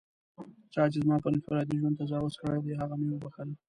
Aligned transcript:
چا 0.73 0.83
چې 0.91 0.97
زما 1.03 1.17
پر 1.23 1.31
انفرادي 1.35 1.75
ژوند 1.81 1.99
تجاوز 2.01 2.33
کړی 2.41 2.59
دی، 2.63 2.73
هغه 2.81 2.95
مې 2.99 3.07
و 3.11 3.21
بښل. 3.23 3.49